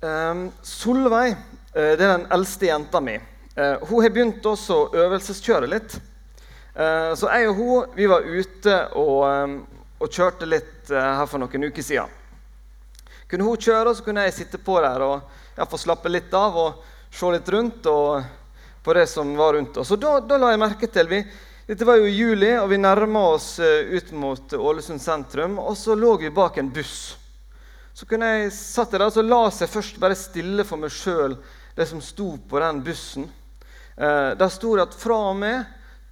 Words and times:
Um, 0.00 0.46
Solveig 0.62 1.34
uh, 1.34 1.74
det 1.74 2.00
er 2.00 2.14
den 2.14 2.30
eldste 2.32 2.70
jenta 2.70 3.02
mi. 3.04 3.18
Uh, 3.52 3.82
hun 3.90 4.00
har 4.00 4.14
begynt 4.14 4.46
å 4.48 4.54
øvelseskjøre 4.96 5.68
litt. 5.68 5.98
Uh, 6.72 7.12
så 7.20 7.28
jeg 7.28 7.50
og 7.50 7.58
hun 7.58 7.98
vi 7.98 8.06
var 8.08 8.24
ute 8.24 8.78
og, 8.96 9.18
um, 9.28 9.58
og 10.00 10.08
kjørte 10.08 10.48
litt 10.48 10.88
her 10.88 11.26
for 11.28 11.42
noen 11.42 11.68
uker 11.68 11.84
siden. 11.84 12.16
Kunne 13.28 13.44
hun 13.44 13.60
kjøre, 13.60 13.92
så 13.92 14.06
kunne 14.06 14.24
jeg 14.24 14.38
sitte 14.38 14.62
på 14.64 14.80
der 14.80 15.04
og 15.04 15.60
få 15.68 15.82
slappe 15.84 16.08
litt 16.08 16.32
av 16.32 16.56
og 16.56 16.80
se 17.12 17.28
litt 17.36 17.52
rundt 17.52 17.84
på 17.84 18.96
det 18.96 19.04
som 19.06 19.36
var 19.36 19.52
rundt 19.54 19.76
oss. 19.76 19.92
Og 19.92 20.00
da, 20.00 20.16
da 20.24 20.40
la 20.40 20.54
jeg 20.54 20.64
merke 20.64 20.88
til 20.88 21.12
vi, 21.12 21.22
Dette 21.68 21.86
var 21.86 22.00
jo 22.00 22.08
i 22.08 22.16
juli, 22.16 22.54
og 22.58 22.72
vi 22.72 22.80
nærma 22.80 23.28
oss 23.36 23.60
ut 23.60 24.08
mot 24.18 24.56
Ålesund 24.56 24.98
sentrum. 25.04 25.60
Og 25.62 25.76
så 25.78 25.94
lå 25.94 26.16
vi 26.24 26.32
bak 26.34 26.58
en 26.58 26.72
buss. 26.74 27.20
Så 28.00 28.06
kunne 28.08 28.28
jeg 28.32 28.52
satt 28.56 28.94
der, 28.96 29.02
så 29.12 29.20
la 29.20 29.42
jeg 29.52 29.68
først 29.68 29.98
bare 30.00 30.16
stille 30.16 30.64
for 30.64 30.80
meg 30.80 30.92
sjøl 30.94 31.34
det 31.76 31.84
som 31.90 32.00
sto 32.00 32.30
på 32.48 32.60
den 32.62 32.78
bussen. 32.80 33.26
Eh, 33.92 34.30
der 34.40 34.48
sto 34.48 34.70
det 34.72 34.86
at 34.86 34.96
fra 34.96 35.18
og 35.28 35.36
med 35.36 35.66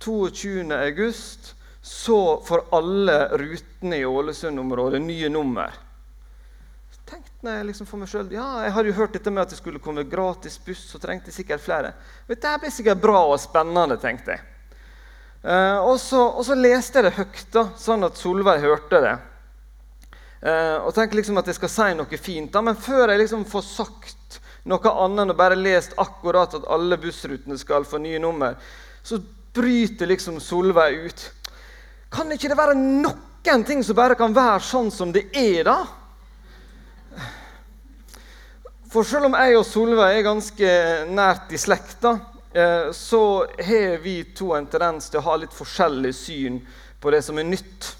22.8 0.05 1.55
så 1.89 2.19
får 2.45 2.67
alle 2.77 3.15
rutene 3.41 4.03
i 4.03 4.05
Ålesund-området 4.05 5.01
nye 5.01 5.31
nummer. 5.33 5.73
Så 6.93 7.01
tenkte 7.15 7.57
jeg 7.57 7.65
liksom 7.71 7.89
for 7.89 8.03
meg 8.03 8.13
selv, 8.13 8.37
ja, 8.37 8.67
jeg 8.67 8.77
hadde 8.77 8.93
jo 8.93 8.99
hørt 8.99 9.17
dette 9.17 9.33
med 9.33 9.47
at 9.47 9.57
det 9.57 9.63
skulle 9.63 9.81
komme 9.81 10.05
gratis 10.05 10.61
buss. 10.61 10.85
så 10.93 11.01
trengte 11.01 11.33
jeg 11.33 11.39
sikkert 11.39 11.65
flere. 11.65 11.95
Dette 12.29 12.53
blir 12.61 12.75
sikkert 12.75 13.01
bra 13.01 13.25
og 13.33 13.41
spennende, 13.41 13.97
tenkte 13.97 14.37
jeg. 14.37 14.45
Eh, 15.41 15.81
og, 15.81 15.97
så, 16.05 16.21
og, 16.35 16.45
så, 16.45 16.53
leste 16.53 17.01
jeg 17.01 17.09
det 17.09 17.17
høyt, 17.17 17.61
sånn 17.81 18.05
at 18.05 18.21
Solveig 18.21 18.61
hørte 18.61 19.01
det. 19.09 19.17
Uh, 20.39 20.85
og 20.87 20.93
tenker 20.95 21.19
liksom 21.19 21.39
at 21.41 21.49
jeg 21.51 21.59
skal 21.59 21.73
si 21.73 21.89
noe 21.99 22.21
fint. 22.21 22.53
Da. 22.55 22.63
Men 22.63 22.79
før 22.79 23.11
jeg 23.11 23.25
liksom 23.25 23.43
får 23.49 23.65
sagt 23.67 24.39
noe 24.69 24.93
annet 24.93 25.25
enn 25.25 25.33
å 25.33 25.39
bare 25.39 25.59
lest 25.59 25.97
akkurat 25.99 26.55
at 26.55 26.69
alle 26.71 26.99
bussrutene 27.01 27.59
skal 27.59 27.87
få 27.89 27.99
nye 28.03 28.21
nummer, 28.23 28.55
så 29.03 29.19
bryter 29.55 30.11
liksom 30.11 30.39
Solveig 30.45 31.09
ut. 31.09 31.25
Kan 32.13 32.31
ikke 32.33 32.51
det 32.53 32.59
være 32.59 32.77
noen 32.79 33.65
ting 33.67 33.83
som 33.85 33.97
bare 33.97 34.17
kan 34.19 34.35
være 34.37 34.61
sånn 34.65 34.91
som 34.93 35.13
det 35.15 35.27
er, 35.33 35.65
da? 35.67 35.79
For 38.89 39.05
selv 39.05 39.29
om 39.29 39.37
jeg 39.37 39.57
og 39.59 39.67
Solveig 39.69 40.21
er 40.21 40.27
ganske 40.27 40.75
nært 41.11 41.51
i 41.53 41.61
slekta, 41.61 42.15
uh, 42.55 42.89
så 42.95 43.23
har 43.59 43.99
vi 44.05 44.21
to 44.37 44.55
en 44.57 44.71
tendens 44.71 45.11
til 45.11 45.21
å 45.21 45.27
ha 45.27 45.41
litt 45.43 45.57
forskjellig 45.57 46.15
syn 46.17 46.63
på 47.01 47.13
det 47.13 47.25
som 47.27 47.41
er 47.41 47.49
nytt. 47.49 47.95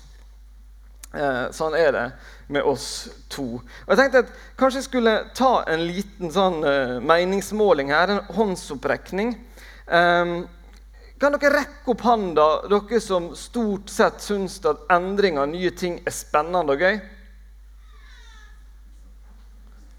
Eh, 1.15 1.45
sånn 1.57 1.73
er 1.73 1.93
det 1.95 2.05
med 2.53 2.67
oss 2.69 3.09
to. 3.33 3.63
Og 3.63 3.93
jeg 3.93 4.01
tenkte 4.03 4.21
at 4.27 4.33
Kanskje 4.59 4.83
jeg 4.83 4.89
skulle 4.91 5.15
ta 5.37 5.63
en 5.71 5.87
liten 5.89 6.33
sånn 6.35 6.61
eh, 6.69 6.99
meningsmåling 7.01 7.93
her, 7.95 8.13
en 8.13 8.37
håndsopprekning. 8.37 9.33
Eh, 9.89 10.33
kan 11.19 11.35
dere 11.35 11.55
rekke 11.55 11.95
opp 11.95 12.05
hånda, 12.05 12.49
dere 12.71 13.01
som 13.03 13.33
stort 13.35 13.89
sett 13.91 14.21
syns 14.23 14.61
at 14.69 14.85
endring 14.93 15.41
av 15.41 15.49
nye 15.51 15.73
ting 15.75 15.97
er 16.05 16.15
spennende 16.15 16.77
og 16.77 16.85
gøy? 16.85 17.01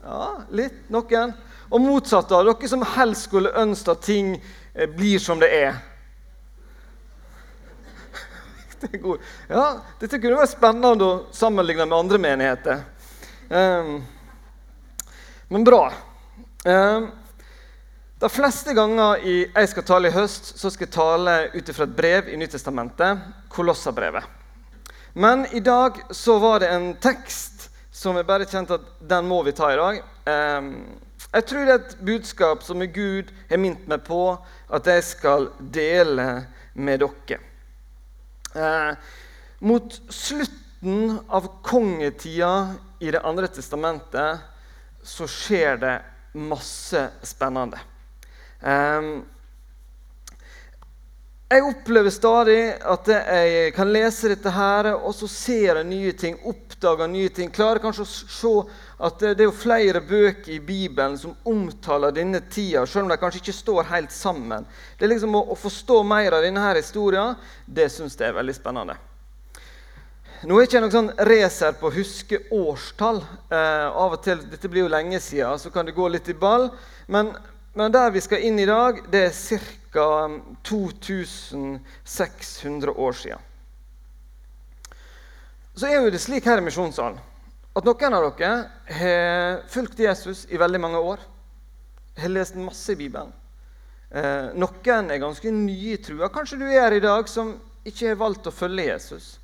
Ja, 0.06 0.30
litt. 0.56 0.86
Noen. 0.94 1.34
Og 1.70 1.82
motsatt, 1.84 2.30
da. 2.30 2.44
Dere 2.46 2.70
som 2.70 2.86
helst 2.96 3.28
skulle 3.28 3.52
ønske 3.58 3.98
at 3.98 4.06
ting 4.06 4.36
eh, 4.38 4.88
blir 4.88 5.20
som 5.22 5.42
det 5.42 5.50
er. 5.58 5.82
det 8.81 8.94
er 8.94 9.03
god. 9.03 9.23
Ja, 9.49 9.66
dette 9.99 10.19
kunne 10.22 10.39
vært 10.39 10.53
spennende 10.53 11.08
å 11.08 11.16
sammenligne 11.35 11.88
med 11.88 11.97
andre 11.97 12.22
menigheter. 12.22 12.83
Um, 13.49 13.97
men 15.49 15.66
bra. 15.66 15.89
Um, 16.66 17.09
de 18.19 18.30
fleste 18.30 18.75
ganger 18.75 19.23
i, 19.23 19.35
jeg 19.47 19.72
skal 19.72 19.85
tale 19.88 20.09
i 20.09 20.13
høst, 20.13 20.52
så 20.59 20.72
skal 20.72 20.88
jeg 20.88 20.95
tale 20.95 21.35
ut 21.55 21.72
fra 21.72 21.88
et 21.88 21.95
brev 21.95 22.30
i 22.30 22.38
Nytestamentet, 22.39 23.23
Kolossabrevet. 23.52 24.35
Men 25.13 25.45
i 25.56 25.62
dag 25.63 26.01
så 26.12 26.38
var 26.39 26.59
det 26.62 26.72
en 26.73 26.91
tekst 27.01 27.69
som 27.95 28.16
jeg 28.19 28.28
bare 28.28 28.47
kjente 28.47 28.78
at 28.78 28.91
den 29.09 29.28
må 29.28 29.41
vi 29.47 29.56
ta 29.56 29.72
i 29.73 29.79
dag. 29.79 30.01
Um, 30.29 30.72
jeg 31.29 31.45
tror 31.47 31.66
det 31.66 31.73
er 31.73 31.81
et 31.81 32.00
budskap 32.06 32.63
som 32.66 32.84
Gud 32.94 33.34
har 33.50 33.62
minnet 33.62 33.89
meg 33.89 34.06
på 34.07 34.23
at 34.69 34.88
jeg 34.88 35.06
skal 35.07 35.50
dele 35.59 36.29
med 36.73 37.03
dere. 37.03 37.49
Eh, 38.56 38.94
mot 39.60 40.02
slutten 40.10 41.20
av 41.28 41.62
kongetida 41.64 42.76
i 43.00 43.12
Det 43.12 43.22
andre 43.22 43.48
testamentet 43.48 44.40
så 45.04 45.28
skjer 45.28 45.78
det 45.78 45.96
masse 46.34 47.04
spennende. 47.24 47.80
Eh, 48.62 49.12
jeg 51.50 51.66
opplever 51.66 52.14
stadig 52.14 52.60
at 52.78 53.08
jeg 53.10 53.72
kan 53.74 53.90
lese 53.90 54.30
dette 54.30 54.52
her, 54.54 54.92
og 54.94 55.16
så 55.18 55.28
ser 55.30 55.80
jeg 55.80 55.88
nye 55.90 56.12
ting, 56.14 56.36
oppdager 56.46 57.10
nye 57.10 57.31
ting. 57.34 57.50
Klarer 57.50 57.81
kanskje 57.81 58.06
å 58.06 58.12
se 58.12 58.52
at 59.00 59.22
det, 59.22 59.40
er 59.40 59.48
jo 59.48 59.56
flere 59.56 60.02
bøker 60.04 60.52
i 60.52 60.60
Bibelen 60.60 61.14
som 61.18 61.32
omtaler 61.48 62.12
denne 62.12 62.42
tida, 62.52 62.82
selv 62.84 63.06
om 63.06 63.12
de 63.14 63.18
kanskje 63.20 63.40
ikke 63.40 63.56
står 63.56 63.86
helt 63.94 64.12
sammen. 64.12 64.66
Det 65.00 65.06
er 65.08 65.14
liksom 65.14 65.38
Å, 65.40 65.42
å 65.54 65.56
forstå 65.56 66.02
mer 66.04 66.36
av 66.36 66.44
denne 66.44 66.66
historien 66.76 67.38
det 67.66 67.88
syns 67.94 68.20
jeg 68.20 68.28
er 68.28 68.36
veldig 68.36 68.56
spennende. 68.58 68.98
Nå 70.48 70.56
er 70.56 70.64
ikke 70.68 70.78
jeg 70.78 70.84
noen 70.86 70.98
sånn 70.98 71.16
racer 71.28 71.74
på 71.80 71.86
å 71.88 71.96
huske 71.96 72.38
årstall. 72.56 73.20
Eh, 73.52 73.88
av 73.88 74.14
og 74.16 74.22
til, 74.24 74.40
Dette 74.52 74.70
blir 74.72 74.84
jo 74.86 74.92
lenge 74.92 75.20
siden, 75.24 75.60
så 75.60 75.68
kan 75.72 75.86
det 75.88 75.96
gå 75.96 76.06
litt 76.12 76.30
i 76.31 76.36
ball. 76.36 76.70
Men, 77.12 77.26
men 77.80 77.92
der 77.96 78.12
vi 78.16 78.22
skal 78.24 78.44
inn 78.48 78.60
i 78.60 78.68
dag, 78.68 78.94
det 79.12 79.24
er 79.30 79.34
ca. 79.92 80.08
2600 80.68 82.94
år 82.94 83.14
siden. 83.20 83.40
Så 85.76 85.88
er 85.88 85.96
jo 86.04 86.12
det 86.12 86.22
slik 86.24 86.46
her 86.48 86.58
i 86.60 86.66
Misjonssalen 86.68 87.20
at 87.79 87.88
noen 87.88 88.16
av 88.17 88.25
dere 88.35 88.53
har 89.00 89.62
fulgt 89.72 90.00
Jesus 90.03 90.45
i 90.51 90.59
veldig 90.59 90.81
mange 90.84 91.00
år. 91.00 91.22
Har 92.19 92.34
lest 92.34 92.57
masse 92.59 92.91
i 92.91 93.00
Bibelen. 93.00 93.31
Eh, 94.09 94.51
noen 94.57 95.12
er 95.13 95.22
ganske 95.22 95.51
nye 95.53 95.94
i 95.95 96.01
trua. 96.03 96.31
Kanskje 96.34 96.59
du 96.59 96.66
er 96.68 96.95
i 96.97 97.03
dag 97.03 97.29
som 97.29 97.53
ikke 97.88 98.12
har 98.12 98.19
valgt 98.19 98.50
å 98.50 98.56
følge 98.56 98.89
Jesus. 98.89 99.38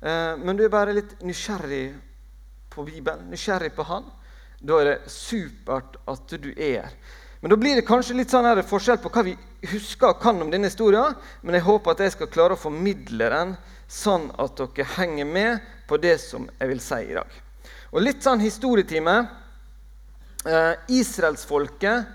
Eh, 0.00 0.34
men 0.40 0.56
du 0.56 0.64
er 0.64 0.72
bare 0.72 0.96
litt 0.96 1.14
nysgjerrig 1.22 1.84
på 2.72 2.86
Bibelen, 2.88 3.28
nysgjerrig 3.30 3.74
på 3.76 3.86
Han. 3.86 4.10
Da 4.58 4.80
er 4.80 4.90
det 4.90 5.12
supert 5.12 6.00
at 6.08 6.36
du 6.40 6.50
er 6.56 6.80
her. 6.80 6.98
Men 7.40 7.52
da 7.52 7.60
blir 7.60 7.76
det 7.78 7.86
kanskje 7.86 8.16
litt 8.16 8.32
sånn 8.32 8.48
her 8.48 8.64
forskjell 8.66 8.98
på 8.98 9.12
hva 9.12 9.22
vi 9.28 9.36
husker 9.70 10.14
og 10.14 10.22
kan 10.24 10.40
om 10.42 10.50
denne 10.50 10.72
historien. 10.72 11.14
Men 11.44 11.60
jeg 11.60 11.68
håper 11.68 11.92
at 11.92 12.06
jeg 12.06 12.16
skal 12.16 12.32
klare 12.32 12.56
å 12.56 12.60
formidle 12.60 13.30
den 13.30 13.56
sånn 13.86 14.32
at 14.40 14.56
dere 14.58 14.92
henger 14.96 15.28
med 15.28 15.74
på 15.86 16.00
det 16.02 16.16
som 16.24 16.48
jeg 16.56 16.72
vil 16.72 16.82
si 16.82 17.04
i 17.04 17.18
dag. 17.20 17.42
Og 17.92 18.02
litt 18.02 18.24
sånn 18.24 18.42
historietime. 18.42 19.16
Eh, 20.46 20.72
Israelsfolket, 20.98 22.06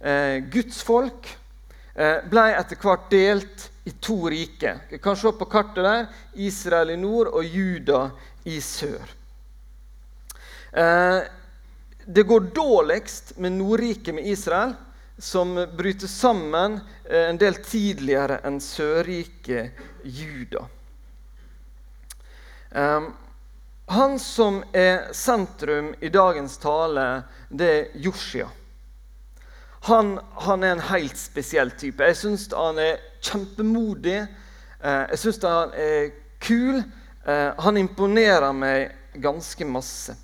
eh, 0.00 0.38
Guds 0.52 0.82
folk, 0.82 1.28
eh, 1.94 2.20
ble 2.28 2.46
etter 2.54 2.76
hvert 2.76 3.10
delt 3.10 3.70
i 3.84 3.90
to 4.00 4.28
rike. 4.28 4.80
Vi 4.90 4.98
kan 4.98 5.16
se 5.16 5.32
på 5.32 5.48
kartet 5.50 5.84
der. 5.84 6.06
Israel 6.34 6.90
i 6.90 6.96
nord 6.96 7.28
og 7.28 7.44
Juda 7.44 8.10
i 8.44 8.60
sør. 8.60 9.04
Eh, 10.72 11.22
det 12.06 12.22
går 12.22 12.40
dårligst 12.40 13.38
med 13.38 13.52
Nordriket 13.52 14.14
med 14.14 14.26
Israel, 14.26 14.74
som 15.18 15.54
bryter 15.76 16.06
sammen 16.06 16.80
eh, 17.04 17.28
en 17.28 17.38
del 17.38 17.54
tidligere 17.54 18.40
enn 18.44 18.58
Sørriket 18.60 19.78
Juda. 20.02 20.64
Um, 22.74 23.12
han 23.94 24.18
som 24.18 24.60
er 24.74 25.12
sentrum 25.14 25.92
i 26.00 26.10
dagens 26.12 26.58
tale, 26.62 27.22
det 27.48 27.70
er 27.70 27.96
Joshia. 28.02 28.48
Han, 29.86 30.18
han, 30.46 30.62
er 30.64 30.74
en 30.74 30.86
helt 30.88 31.18
spesiell 31.20 31.70
type. 31.78 32.02
Jeg 32.02 32.16
syns 32.16 32.46
han 32.56 32.80
er 32.80 33.02
kjempemodig. 33.22 34.22
Eh, 34.80 35.02
jeg 35.12 35.20
syns 35.20 35.42
han 35.44 35.74
er 35.76 36.06
kul. 36.42 36.80
Eh, 36.80 37.50
han 37.66 37.80
imponerer 37.80 38.54
meg 38.56 38.94
ganske 39.20 39.68
masse. 39.68 40.16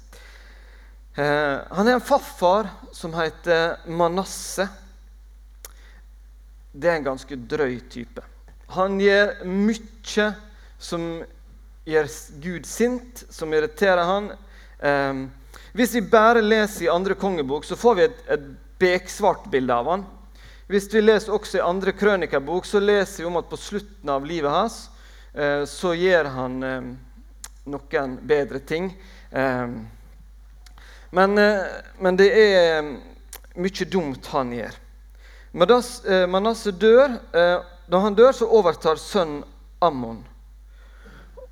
Eh, 1.15 1.57
han 1.71 1.89
er 1.89 1.99
en 1.99 2.05
farfar 2.05 2.71
som 2.97 3.15
heter 3.19 3.85
Manasse. 3.87 4.65
Det 6.73 6.89
er 6.89 6.99
en 6.99 7.11
ganske 7.13 7.37
drøy 7.37 7.83
type. 7.93 8.25
Han 8.73 8.97
gjør 9.03 9.43
mye 9.45 10.31
som 10.81 11.07
gjør 11.89 12.09
Gud 12.43 12.67
sint, 12.69 13.25
som 13.31 13.53
irriterer 13.55 14.05
han. 14.05 14.31
Eh, 14.79 15.27
hvis 15.73 15.95
vi 15.95 16.03
bare 16.13 16.43
leser 16.43 16.87
i 16.87 16.93
andre 16.93 17.15
kongebok, 17.15 17.65
så 17.65 17.77
får 17.79 17.95
vi 17.99 18.09
et, 18.09 18.25
et 18.29 18.49
beksvart 18.81 19.47
bilde 19.53 19.75
av 19.75 19.89
han. 19.91 20.07
Hvis 20.71 20.87
vi 20.93 21.01
leser 21.03 21.35
også 21.35 21.59
i 21.59 21.65
andre 21.67 21.93
krønikerbok, 21.93 22.67
så 22.67 22.79
leser 22.79 23.25
vi 23.25 23.29
om 23.31 23.39
at 23.41 23.49
på 23.51 23.59
slutten 23.59 24.13
av 24.13 24.27
livet 24.27 24.51
hans 24.55 24.85
eh, 25.35 25.65
så 25.67 25.95
gjør 25.99 26.31
han 26.35 26.61
eh, 26.63 26.93
noen 27.71 28.19
bedre 28.27 28.61
ting. 28.67 28.93
Eh, 29.31 29.67
Men, 31.11 31.39
eh, 31.39 31.67
men 31.99 32.15
det 32.15 32.29
er 32.39 32.83
mm, 32.87 32.91
mye 33.59 33.87
dumt 33.91 34.27
han 34.31 34.53
gjør. 34.55 34.77
Eh, 35.51 36.27
Manasseh 36.31 36.75
dør. 36.79 37.17
Når 37.91 38.05
han 38.05 38.15
dør, 38.15 38.31
så 38.33 38.47
overtar 38.47 38.95
sønnen 39.03 39.43
Ammon. 39.83 40.21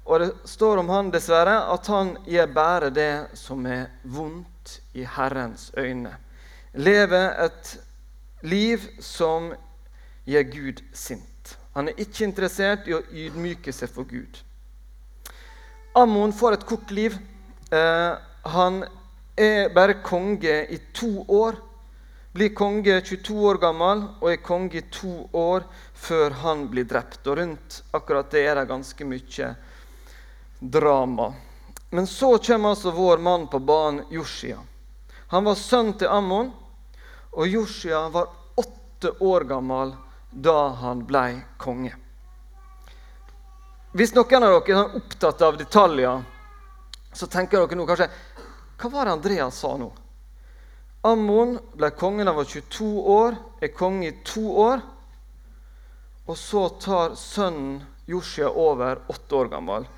Og 0.08 0.22
det 0.22 0.28
står 0.48 0.80
om 0.80 0.88
han 0.88 1.10
dessverre 1.12 1.58
at 1.68 1.88
han 1.92 2.14
gjør 2.24 2.52
bare 2.54 2.88
det 2.94 3.12
som 3.36 3.66
er 3.68 3.90
vondt 4.08 4.78
i 4.96 5.04
Herrens 5.04 5.68
øyne. 5.76 6.14
Lever 6.72 7.34
et 7.44 7.74
liv 8.48 8.86
som 9.04 9.50
gjør 10.24 10.48
Gud 10.54 10.80
sint. 10.96 11.56
Han 11.76 11.90
er 11.90 12.00
ikke 12.00 12.24
interessert 12.24 12.88
i 12.88 12.96
å 12.96 13.04
ydmyke 13.12 13.72
seg 13.72 13.92
for 13.92 14.08
Gud. 14.08 14.40
Ammon 15.98 16.32
får 16.32 16.56
et 16.56 16.66
kort 16.68 16.90
liv. 16.94 17.14
Eh, 17.68 18.12
han 18.48 18.82
er 19.36 19.68
bare 19.76 20.00
konge 20.00 20.62
i 20.72 20.80
to 20.96 21.24
år. 21.28 21.60
Blir 22.32 22.54
konge 22.56 23.00
22 23.04 23.36
år 23.50 23.60
gammel 23.60 24.04
og 24.22 24.28
er 24.32 24.40
konge 24.44 24.80
i 24.80 24.88
to 24.92 25.28
år 25.36 25.68
før 25.92 26.40
han 26.44 26.68
blir 26.72 26.88
drept. 26.88 27.20
Og 27.26 27.42
rundt 27.42 27.82
akkurat 27.92 28.30
det 28.32 28.46
er 28.46 28.56
det 28.56 28.70
ganske 28.72 29.04
mye 29.04 29.56
drama. 30.58 31.34
Men 31.90 32.06
så 32.06 32.38
kommer 32.38 32.70
altså 32.70 32.90
vår 32.90 33.18
mann 33.18 33.46
på 33.48 33.58
banen, 33.58 34.04
Joshia. 34.10 34.58
Han 35.28 35.44
var 35.44 35.54
sønn 35.54 35.92
til 35.98 36.08
Ammon, 36.08 36.50
og 37.30 37.48
Joshia 37.48 38.08
var 38.08 38.28
åtte 38.56 39.12
år 39.20 39.44
gammel 39.48 39.94
da 40.30 40.68
han 40.80 41.04
ble 41.08 41.24
konge. 41.60 41.94
Hvis 43.92 44.12
noen 44.16 44.44
av 44.44 44.58
dere 44.60 44.82
er 44.82 44.98
opptatt 45.00 45.42
av 45.42 45.56
detaljer, 45.56 46.24
så 47.12 47.26
tenker 47.26 47.64
dere 47.64 47.78
nå 47.78 47.86
kanskje 47.88 48.10
Hva 48.78 48.90
var 48.92 49.08
det 49.08 49.14
Andreas 49.16 49.56
sa 49.58 49.72
nå? 49.80 49.88
Ammon 51.08 51.56
ble 51.74 51.88
konge 51.96 52.22
da 52.22 52.30
han 52.30 52.38
var 52.38 52.46
22 52.46 52.88
år, 53.14 53.38
er 53.64 53.72
konge 53.74 54.10
i 54.10 54.16
to 54.26 54.44
år. 54.60 54.82
Og 56.28 56.36
så 56.36 56.68
tar 56.82 57.16
sønnen 57.16 57.80
Joshia 58.06 58.50
over 58.50 59.00
åtte 59.08 59.34
år 59.34 59.50
gammel. 59.54 59.88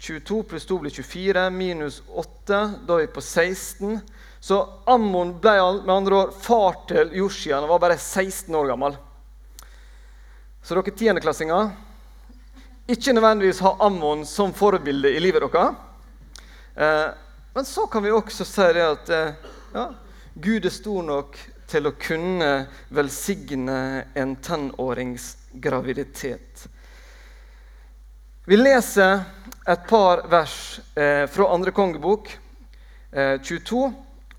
22 0.00 0.42
pluss 0.42 0.66
2 0.66 0.78
blir 0.78 0.90
24, 0.90 1.50
minus 1.50 2.02
8. 2.08 2.60
Da 2.86 2.94
er 2.96 3.04
vi 3.04 3.12
på 3.12 3.20
16. 3.20 4.00
Så 4.40 4.60
Ammon 4.88 5.34
ble 5.40 5.52
med 5.84 5.92
andre 5.92 6.22
år 6.22 6.32
far 6.32 6.78
til 6.88 7.12
Joshia. 7.18 7.58
Han 7.60 7.68
var 7.68 7.82
bare 7.82 7.98
16 7.98 8.54
år 8.56 8.70
gammel. 8.72 8.96
Så 10.64 10.76
dere 10.76 10.96
tiendeklassinger 10.96 11.68
ikke 12.90 13.12
nødvendigvis 13.12 13.60
ha 13.60 13.74
Ammon 13.84 14.24
som 14.26 14.56
forbilde 14.56 15.12
i 15.12 15.20
livet 15.20 15.44
deres. 15.44 15.76
Eh, 16.74 17.06
men 17.54 17.68
så 17.68 17.84
kan 17.86 18.02
vi 18.02 18.16
også 18.16 18.48
si 18.48 18.72
det 18.74 18.86
at 18.86 19.12
eh, 19.14 19.48
ja, 19.76 19.86
Gud 20.34 20.64
er 20.64 20.74
stor 20.74 21.04
nok 21.04 21.36
til 21.70 21.86
å 21.86 21.96
kunne 22.00 22.50
velsigne 22.88 24.06
en 24.16 24.36
tenårings 24.42 25.34
graviditet. 25.52 26.70
Vi 28.44 28.56
leser 28.56 29.20
et 29.66 29.88
par 29.88 30.22
vers 30.28 30.80
eh, 30.94 31.26
fra 31.26 31.54
andre 31.54 31.70
kongebok, 31.70 32.38
eh, 33.12 33.40
22, 33.42 33.92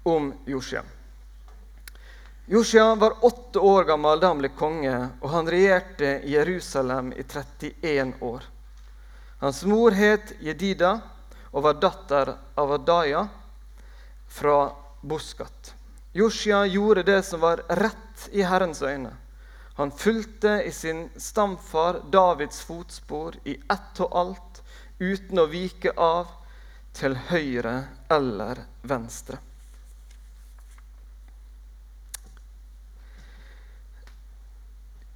om 0.03 0.33
Josia. 0.45 0.81
Josia 2.45 2.95
var 2.95 3.25
åtte 3.25 3.59
år 3.59 3.83
gammel 3.83 4.19
da 4.19 4.31
han 4.31 4.41
ble 4.41 4.49
konge, 4.57 4.95
og 5.21 5.29
han 5.29 5.51
regjerte 5.53 6.15
i 6.25 6.33
Jerusalem 6.33 7.13
i 7.13 7.21
31 7.21 8.15
år. 8.25 8.49
Hans 9.37 9.61
mor 9.69 9.93
het 9.93 10.33
Jedida 10.41 10.95
og 11.51 11.63
var 11.69 11.77
datter 11.77 12.33
av 12.57 12.73
Adaya 12.73 13.27
fra 14.27 14.71
Boskat. 15.01 15.75
Josia 16.13 16.65
gjorde 16.65 17.05
det 17.05 17.21
som 17.29 17.45
var 17.45 17.61
rett 17.69 18.29
i 18.33 18.41
Herrens 18.41 18.81
øyne. 18.81 19.13
Han 19.75 19.91
fulgte 19.91 20.61
i 20.65 20.71
sin 20.71 21.09
stamfar 21.15 22.01
Davids 22.11 22.61
fotspor 22.61 23.37
i 23.43 23.55
ett 23.55 24.01
og 24.03 24.17
alt, 24.17 24.61
uten 24.99 25.39
å 25.39 25.47
vike 25.49 25.93
av 25.97 26.27
til 26.93 27.15
høyre 27.31 27.75
eller 28.11 28.65
venstre. 28.83 29.39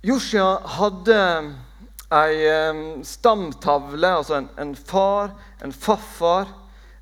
Joshua 0.06 0.60
hadde 0.78 1.20
ei 2.14 2.50
stamtavle, 3.04 4.12
altså 4.22 4.38
en, 4.38 4.50
en 4.62 4.74
far, 4.78 5.34
en 5.66 5.74
farfar, 5.74 6.52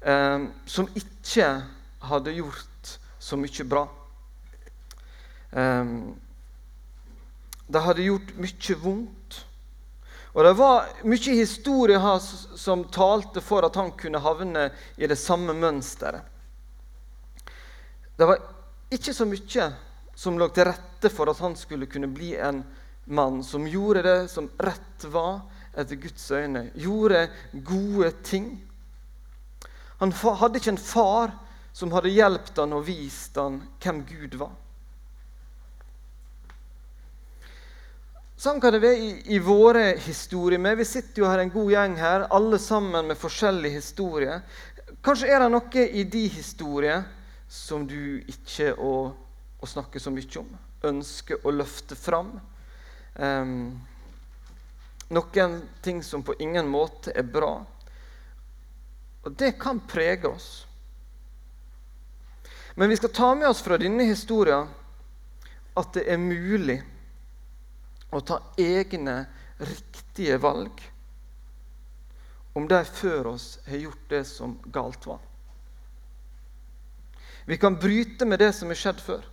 eh, 0.02 0.46
som 0.66 0.88
ikke 0.96 1.50
hadde 2.08 2.36
gjort 2.38 2.94
så 3.20 3.38
mye 3.40 3.66
bra. 3.68 3.84
Eh, 5.52 5.92
de 7.74 7.81
hadde 7.81 8.06
gjort 8.06 8.36
mye 8.38 8.78
vondt. 8.81 9.40
Og 10.34 10.46
det 10.46 10.54
var 10.58 10.92
mye 11.06 11.36
historie 11.38 12.00
hans 12.02 12.30
som 12.58 12.88
talte 12.94 13.42
for 13.42 13.66
at 13.66 13.75
han 13.78 13.92
kunne 13.98 14.22
havne 14.22 14.70
i 14.98 15.10
det 15.10 15.18
samme 15.20 15.54
mønsteret. 15.58 16.22
Det 18.18 18.30
var 18.30 18.42
ikke 18.94 19.14
så 19.14 19.25
mye 19.25 19.68
som 20.16 20.38
lå 20.38 20.48
til 20.54 20.70
rette 20.70 21.10
for 21.10 21.30
at 21.30 21.42
han 21.42 21.56
skulle 21.58 21.90
kunne 21.90 22.10
bli 22.14 22.36
en 22.38 22.62
mann 23.06 23.42
som 23.46 23.66
gjorde 23.68 24.04
det 24.06 24.18
som 24.31 24.50
rett 24.62 25.06
var 25.10 25.42
etter 25.74 25.98
Guds 26.02 26.30
øyne. 26.31 26.68
Gjorde 26.78 27.28
gode 27.66 28.12
ting. 28.25 28.52
Han 30.02 30.14
hadde 30.14 30.62
ikke 30.62 30.75
en 30.75 30.81
far 30.81 31.34
som 31.74 31.94
hadde 31.94 32.14
hjulpet 32.14 32.62
han 32.62 32.78
og 32.78 32.86
vist 32.86 33.38
han 33.42 33.62
hvem 33.81 34.04
Gud 34.10 34.38
var. 34.42 34.54
Sånn 38.44 38.60
kan 38.60 38.74
det 38.75 38.81
være 38.84 39.00
i, 39.00 39.12
i 39.36 39.40
våre 39.40 39.94
historier. 40.04 40.60
Men 40.60 40.75
vi 40.75 40.84
sitter 40.88 41.24
jo 41.24 41.30
her 41.30 41.40
en 41.40 41.51
god 41.54 41.69
gjeng 41.72 41.94
her, 41.95 42.25
alle 42.36 42.60
sammen 42.60 43.07
med 43.07 43.19
forskjellige 43.19 43.80
historier. 43.80 44.42
Kanskje 45.04 45.30
er 45.31 45.40
det 45.40 45.48
noe 45.54 45.86
i 45.88 46.04
de 46.04 46.25
historier 46.34 47.06
som 47.48 47.86
du 47.88 48.19
ikke 48.28 48.74
å, 48.75 48.92
å 49.63 49.69
snakke 49.69 50.01
så 50.01 50.12
mye 50.12 50.42
om, 50.42 50.51
ønsker 50.92 51.48
å 51.48 51.56
løfte 51.56 51.95
fram. 51.95 52.36
Um, 53.16 53.80
noen 55.13 55.60
ting 55.86 56.04
som 56.04 56.25
på 56.28 56.36
ingen 56.44 56.68
måte 56.68 57.16
er 57.16 57.24
bra. 57.24 57.56
Og 59.24 59.39
det 59.39 59.54
kan 59.62 59.80
prege 59.88 60.28
oss. 60.28 60.50
Men 62.75 62.92
vi 62.92 63.00
skal 63.00 63.16
ta 63.16 63.36
med 63.39 63.48
oss 63.48 63.63
fra 63.63 63.80
denne 63.80 64.04
historien 64.10 64.68
at 65.79 65.96
det 65.96 66.10
er 66.12 66.20
mulig 66.20 66.82
å 68.17 68.25
ta 68.25 68.39
egne, 68.60 69.24
riktige 69.63 70.39
valg 70.41 70.82
om 72.53 72.67
de 72.70 72.79
før 72.86 73.34
oss 73.34 73.60
har 73.65 73.82
gjort 73.82 74.10
det 74.10 74.24
som 74.29 74.58
galt 74.74 75.05
var. 75.10 75.22
Vi 77.46 77.58
kan 77.58 77.75
bryte 77.79 78.25
med 78.25 78.39
det 78.39 78.51
som 78.55 78.70
har 78.72 78.79
skjedd 78.79 79.01
før. 79.03 79.24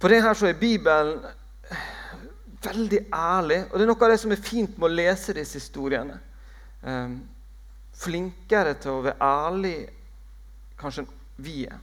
På 0.00 0.08
det 0.08 0.20
her 0.24 0.36
så 0.36 0.48
er 0.48 0.60
Bibelen 0.60 1.24
veldig 2.64 3.00
ærlig. 3.12 3.64
Og 3.70 3.76
det 3.76 3.84
er 3.84 3.90
noe 3.90 4.04
av 4.06 4.12
det 4.12 4.20
som 4.22 4.32
er 4.32 4.44
fint 4.44 4.78
med 4.78 4.88
å 4.88 4.94
lese 4.94 5.34
disse 5.36 5.60
historiene. 5.60 6.18
Um, 6.80 7.18
flinkere 8.00 8.76
til 8.80 8.94
å 8.94 9.04
være 9.04 9.30
ærlig 9.46 9.76
kanskje 10.80 11.04
enn 11.04 11.16
vi 11.40 11.56
er. 11.68 11.80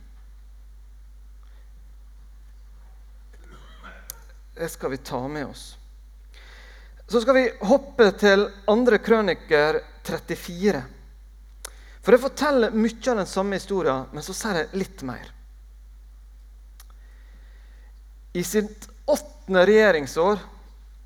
Det 4.58 4.70
skal 4.70 4.92
vi 4.92 4.98
ta 4.98 5.28
med 5.28 5.46
oss. 5.46 5.78
Så 7.08 7.22
skal 7.22 7.36
vi 7.36 7.52
hoppe 7.62 8.12
til 8.20 8.48
andre 8.68 8.98
krøniker 8.98 9.80
34. 10.04 10.82
For 12.02 12.16
det 12.16 12.24
forteller 12.24 12.76
mye 12.76 13.12
av 13.12 13.22
den 13.22 13.30
samme 13.30 13.60
historien, 13.60 14.08
men 14.12 14.24
så 14.24 14.36
sier 14.36 14.62
det 14.62 14.80
litt 14.80 15.04
mer. 15.08 15.30
I 18.34 18.44
sitt 18.44 18.90
åttende 19.06 19.66
regjeringsår, 19.68 20.40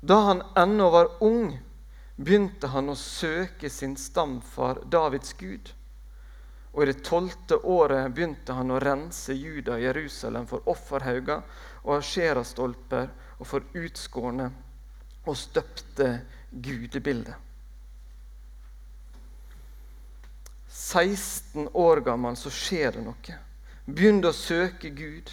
da 0.00 0.18
han 0.28 0.42
ennå 0.58 0.88
var 0.90 1.10
ung, 1.22 1.52
begynte 2.16 2.72
han 2.72 2.90
å 2.90 2.98
søke 2.98 3.70
sin 3.70 3.96
stamfar 3.96 4.82
Davids 4.90 5.32
Gud. 5.38 5.70
Og 6.72 6.82
I 6.82 6.90
det 6.90 7.02
tolvte 7.06 7.58
året 7.68 8.10
begynte 8.14 8.56
han 8.56 8.72
å 8.72 8.80
rense 8.82 9.34
Juda 9.36 9.76
og 9.76 9.84
Jerusalem 9.86 10.48
for 10.50 10.66
offerhauger 10.72 11.42
og 11.82 11.98
asjerastolper 11.98 13.10
og 13.42 13.48
for 13.48 13.64
utskårne, 13.74 14.52
og 15.26 15.36
støpte 15.38 16.08
gudebildet. 16.50 17.34
16 20.72 21.68
år 21.74 22.00
gammel 22.06 22.36
så 22.38 22.50
skjer 22.54 22.96
det 22.96 23.02
noe. 23.04 23.38
Begynner 23.86 24.30
å 24.30 24.36
søke 24.36 24.90
Gud. 24.94 25.30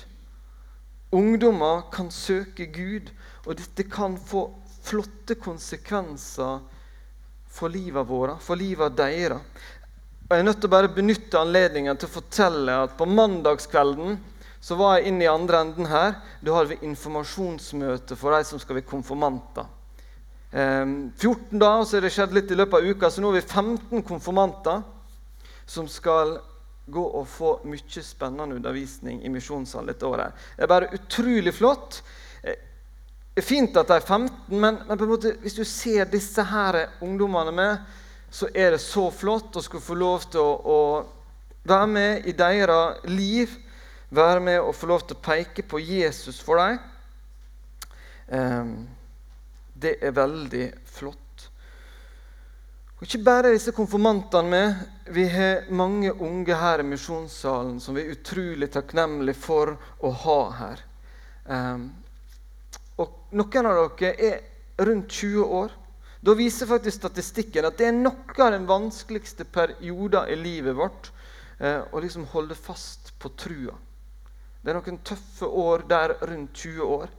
Ungdommer 1.16 1.86
kan 1.94 2.10
søke 2.14 2.68
Gud, 2.74 3.10
og 3.46 3.58
dette 3.62 3.86
kan 3.90 4.18
få 4.18 4.48
flotte 4.86 5.38
konsekvenser 5.38 6.60
for 7.50 7.74
livet 7.74 8.10
vårt, 8.10 8.42
for 8.42 8.60
livet 8.60 8.98
deres. 8.98 9.42
Jeg 10.30 10.42
er 10.42 10.46
nødt 10.46 10.60
til 10.62 10.70
å 10.70 10.76
bare 10.76 10.92
benytte 10.94 11.40
anledningen 11.42 11.98
til 11.98 12.10
å 12.10 12.18
fortelle 12.20 12.76
at 12.86 12.98
på 12.98 13.08
mandagskvelden 13.10 14.20
så 14.62 14.76
var 14.76 14.98
jeg 14.98 15.12
inne 15.12 15.24
i 15.26 15.32
andre 15.32 15.64
enden 15.64 15.88
her. 15.90 16.18
Da 16.44 16.56
hadde 16.58 16.76
vi 16.76 16.90
informasjonsmøte 16.90 18.18
for 18.20 18.36
de 18.36 18.44
som 18.48 18.60
skal 18.60 18.80
bli 18.80 18.86
konfirmanter. 18.88 19.68
Eh, 20.52 20.86
14 21.16 21.60
da, 21.62 21.74
så 21.86 21.98
er 21.98 22.06
det 22.06 22.14
skjedd 22.16 22.36
litt 22.36 22.52
i 22.52 22.58
løpet 22.60 22.80
av 22.80 22.90
uka, 22.90 23.10
så 23.12 23.24
nå 23.24 23.32
har 23.32 23.40
vi 23.40 23.46
15 23.48 24.06
konfirmanter 24.08 24.82
som 25.70 25.88
skal 25.88 26.40
gå 26.90 27.04
og 27.20 27.28
få 27.30 27.52
mye 27.70 28.04
spennende 28.04 28.58
undervisning 28.58 29.22
i 29.22 29.30
misjonssalen 29.30 29.92
dette 29.92 30.08
året. 30.10 30.34
Det 30.58 30.66
er 30.66 30.72
bare 30.72 30.90
utrolig 30.98 31.54
flott. 31.54 32.02
Det 32.42 33.44
er 33.44 33.46
fint 33.46 33.78
at 33.78 33.88
de 33.88 34.00
er 34.00 34.04
15, 34.04 34.58
men, 34.60 34.80
men 34.88 35.04
måte, 35.08 35.36
hvis 35.44 35.56
du 35.56 35.64
ser 35.64 36.10
disse 36.10 36.44
her 36.44 36.82
ungdommene 37.06 37.54
med, 37.56 37.86
så 38.32 38.50
er 38.54 38.74
det 38.74 38.82
så 38.84 39.08
flott 39.14 39.56
å 39.56 39.64
skulle 39.64 39.86
få 39.86 39.96
lov 39.98 40.26
til 40.34 40.42
å, 40.42 40.50
å 40.60 40.80
være 41.70 41.88
med 41.94 42.28
i 42.30 42.34
deres 42.38 43.06
liv. 43.10 43.54
Være 44.10 44.40
med 44.42 44.60
og 44.60 44.74
få 44.76 44.90
lov 44.90 45.04
til 45.06 45.18
å 45.18 45.22
peke 45.22 45.64
på 45.70 45.80
Jesus 45.84 46.40
for 46.42 46.58
dem. 46.58 46.80
Um, 48.30 48.72
det 49.78 50.00
er 50.02 50.16
veldig 50.18 50.66
flott. 50.90 51.46
Og 53.00 53.06
ikke 53.06 53.22
bare 53.24 53.52
disse 53.54 53.72
konfirmantene 53.72 54.50
med. 54.50 54.80
Vi 55.14 55.24
har 55.30 55.70
mange 55.72 56.12
unge 56.12 56.58
her 56.58 56.82
i 56.82 56.88
misjonssalen 56.90 57.78
som 57.80 57.96
vi 57.96 58.04
er 58.04 58.16
utrolig 58.18 58.68
takknemlige 58.74 59.40
for 59.40 59.76
å 60.04 60.12
ha 60.26 60.40
her. 60.58 60.82
Um, 61.46 61.86
og 63.00 63.14
Noen 63.38 63.70
av 63.70 63.94
dere 64.00 64.16
er 64.18 64.88
rundt 64.90 65.14
20 65.22 65.54
år. 65.62 65.76
Da 66.20 66.34
viser 66.36 66.68
faktisk 66.68 66.98
statistikken 66.98 67.70
at 67.70 67.78
det 67.80 67.88
er 67.88 67.96
noe 67.96 68.36
av 68.42 68.52
den 68.52 68.66
vanskeligste 68.68 69.46
perioden 69.48 70.34
i 70.34 70.36
livet 70.36 70.76
vårt 70.76 71.12
uh, 71.62 71.86
å 71.94 72.02
liksom 72.04 72.26
holde 72.34 72.58
fast 72.58 73.14
på 73.22 73.32
trua. 73.38 73.78
Det 74.62 74.72
er 74.72 74.80
noen 74.80 75.00
tøffe 75.08 75.48
år 75.48 75.86
der 75.88 76.16
rundt 76.20 76.54
20 76.54 76.84
år. 76.84 77.10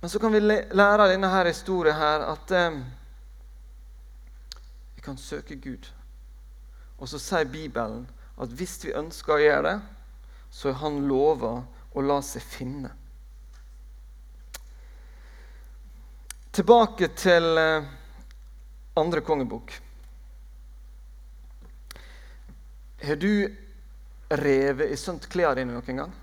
Men 0.00 0.10
så 0.10 0.20
kan 0.20 0.32
vi 0.32 0.40
lære 0.44 1.02
av 1.02 1.10
denne 1.10 1.30
her 1.32 1.48
historien 1.48 1.96
her 1.96 2.26
at 2.28 2.52
vi 4.94 5.02
kan 5.02 5.16
søke 5.18 5.56
Gud. 5.56 5.88
Og 6.98 7.08
så 7.10 7.18
sier 7.18 7.48
Bibelen 7.50 8.04
at 8.40 8.52
hvis 8.54 8.78
vi 8.84 8.94
ønsker 8.94 9.34
å 9.34 9.42
gjøre 9.42 9.64
det, 9.68 9.78
så 10.54 10.70
er 10.70 10.78
Han 10.82 11.02
lova 11.08 11.56
å 11.94 12.02
la 12.02 12.20
seg 12.22 12.42
finne. 12.46 12.90
Tilbake 16.54 17.08
til 17.18 17.58
eh, 17.58 17.86
andre 18.94 19.22
kongebok. 19.26 19.72
Har 23.02 23.18
du 23.18 23.50
revet 24.30 24.92
i 24.94 24.98
sønt 24.98 25.26
klærne 25.30 25.58
dine 25.58 25.74
noen 25.74 25.98
gang? 26.04 26.14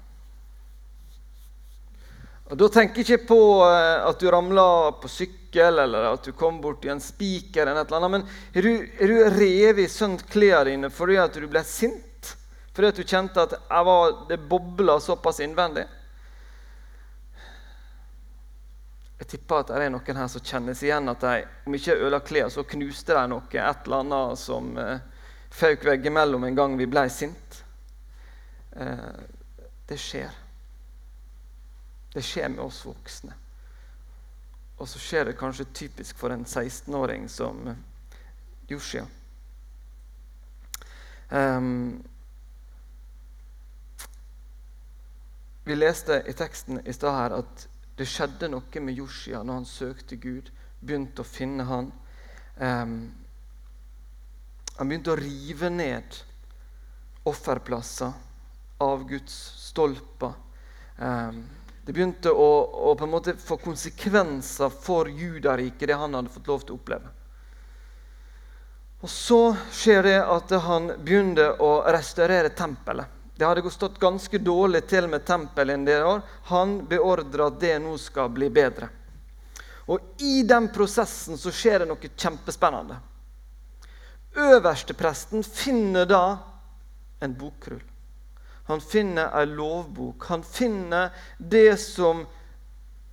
Og 2.52 2.58
Da 2.60 2.68
tenker 2.68 3.00
jeg 3.00 3.16
ikke 3.16 3.30
på 3.30 3.44
eh, 3.64 4.04
at 4.04 4.20
du 4.20 4.28
ramla 4.28 4.92
på 5.00 5.08
sykkel 5.08 5.80
eller 5.86 6.10
at 6.10 6.26
du 6.28 6.34
kom 6.36 6.58
bort 6.64 6.84
i 6.84 6.92
en 6.92 7.00
spiker. 7.00 7.64
eller 7.64 7.80
et 7.80 7.88
eller 7.88 8.04
annet, 8.04 8.12
Men 8.12 8.26
har 8.56 8.62
du, 8.62 8.88
du 9.08 9.30
revet 9.38 9.86
i 9.86 9.88
sønt 9.88 10.26
klærne 10.28 10.68
dine 10.68 10.90
fordi 10.92 11.16
at 11.18 11.34
du 11.34 11.48
ble 11.48 11.64
sint? 11.64 12.36
Fordi 12.76 12.88
at 12.92 13.00
du 13.00 13.08
kjente 13.08 13.42
at 13.42 13.56
var, 13.70 14.28
det 14.28 14.40
bobla 14.52 15.00
såpass 15.00 15.40
innvendig? 15.40 15.86
Jeg 19.22 19.28
tipper 19.32 19.62
at 19.62 19.72
det 19.72 19.86
er 19.86 19.92
noen 19.94 20.18
her 20.18 20.30
som 20.34 20.44
kjennes 20.44 20.84
igjen 20.84 21.08
at 21.12 21.24
de, 21.24 21.48
om 21.68 21.76
ikke 21.78 22.00
øla 22.04 22.20
klær, 22.26 22.50
så 22.50 22.66
knuste 22.68 23.14
de 23.14 23.26
noe, 23.30 23.48
et 23.54 23.86
eller 23.86 24.00
annet 24.02 24.40
som 24.42 24.72
eh, 24.82 25.04
føk 25.54 25.86
veggimellom 25.88 26.48
en 26.50 26.58
gang 26.58 26.80
vi 26.80 26.90
ble 26.90 27.06
sint. 27.14 27.64
Eh, 28.76 29.12
det 29.88 30.00
skjer. 30.02 30.41
Det 32.14 32.24
skjer 32.26 32.50
med 32.50 32.64
oss 32.66 32.84
voksne. 32.86 33.34
Og 34.82 34.90
så 34.90 35.00
skjer 35.00 35.30
det 35.30 35.38
kanskje 35.40 35.70
typisk 35.74 36.18
for 36.18 36.34
en 36.34 36.46
16-åring 36.46 37.28
som 37.30 37.70
Joshia. 38.68 39.06
Um, 41.30 42.02
vi 45.64 45.76
leste 45.76 46.24
i 46.28 46.34
teksten 46.36 46.82
i 46.84 46.94
stad 46.94 47.16
her 47.16 47.36
at 47.38 47.68
det 47.96 48.08
skjedde 48.10 48.50
noe 48.52 48.84
med 48.84 48.98
Joshia 48.98 49.44
når 49.46 49.62
han 49.62 49.70
søkte 49.70 50.18
Gud, 50.20 50.50
begynte 50.82 51.24
å 51.24 51.30
finne 51.30 51.68
han. 51.70 51.92
Um, 52.58 52.98
han 54.80 54.90
begynte 54.90 55.14
å 55.14 55.20
rive 55.20 55.70
ned 55.70 56.20
offerplasser, 57.30 58.12
av 58.82 59.04
Guds 59.06 59.36
stolper. 59.62 60.34
Um, 60.98 61.44
det 61.86 61.94
begynte 61.96 62.30
å, 62.30 62.50
å, 62.90 62.94
på 62.96 63.08
en 63.08 63.14
måte 63.14 63.34
få 63.42 63.58
konsekvenser 63.58 64.70
for 64.70 65.10
Judariket, 65.10 65.88
det 65.90 65.98
han 65.98 66.14
hadde 66.14 66.30
fått 66.34 66.52
lov 66.52 66.62
til 66.66 66.76
å 66.76 66.78
oppleve. 66.78 67.10
Og 69.02 69.10
Så 69.10 69.40
skjer 69.74 70.06
det 70.06 70.20
at 70.22 70.54
han 70.62 70.92
begynner 71.02 71.58
å 71.62 71.72
restaurere 71.90 72.54
tempelet. 72.54 73.18
Det 73.34 73.48
hadde 73.48 73.72
stått 73.74 73.98
ganske 73.98 74.38
dårlig 74.38 74.84
til 74.86 75.08
med 75.10 75.26
tempelet 75.26 75.74
en 75.74 75.86
del 75.88 76.04
år. 76.06 76.20
Han 76.54 76.76
beordrer 76.86 77.48
at 77.48 77.58
det 77.64 77.80
nå 77.82 77.96
skal 77.98 78.30
bli 78.30 78.52
bedre. 78.54 78.92
Og 79.90 80.22
I 80.22 80.44
den 80.46 80.70
prosessen 80.70 81.40
så 81.42 81.50
skjer 81.50 81.82
det 81.82 81.88
noe 81.90 82.12
kjempespennende. 82.14 83.00
Øverstepresten 84.38 85.42
finner 85.44 86.06
da 86.06 86.26
en 87.20 87.34
bokrull. 87.34 87.82
Han 88.72 88.84
finner 88.84 89.32
ei 89.38 89.48
lovbok. 89.50 90.26
Han 90.32 90.44
finner 90.44 91.12
det 91.38 91.80
som 91.80 92.26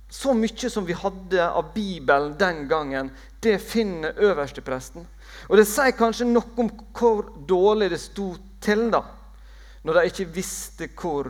Så 0.09 0.33
mye 0.33 0.69
som 0.73 0.87
vi 0.87 0.95
hadde 0.97 1.43
av 1.53 1.67
Bibelen 1.75 2.31
den 2.33 2.63
gangen, 2.67 3.11
det 3.45 3.59
finner 3.61 4.17
øverstepresten. 4.17 5.03
Og 5.45 5.53
det 5.59 5.67
sier 5.69 5.93
kanskje 5.93 6.25
noe 6.25 6.49
om 6.57 6.71
hvor 6.97 7.27
dårlig 7.45 7.91
det 7.93 7.99
sto 8.01 8.31
til 8.57 8.87
da, 8.89 9.03
når 9.85 9.99
de 9.99 10.09
ikke 10.09 10.25
visste 10.33 10.89
hvor 10.97 11.29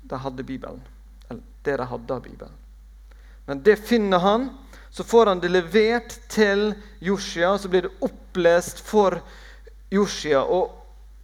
de 0.00 0.22
hadde 0.24 0.46
Bibelen. 0.48 0.80
Eller 1.28 1.44
det 1.68 1.76
de 1.76 1.90
hadde 1.92 2.16
av 2.16 2.24
Bibelen. 2.24 2.56
Men 3.44 3.62
det 3.68 3.76
finner 3.84 4.24
han. 4.24 4.48
Så 4.90 5.04
får 5.04 5.26
han 5.26 5.40
det 5.44 5.52
levert 5.52 6.16
til 6.32 6.72
Joshia, 6.98 7.52
og 7.52 7.60
så 7.60 7.68
blir 7.70 7.84
det 7.86 7.92
opplest 8.02 8.80
for 8.82 9.20
Joshia. 9.92 10.40
Og 10.40 10.79